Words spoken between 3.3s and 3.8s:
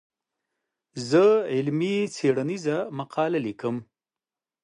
ليکم.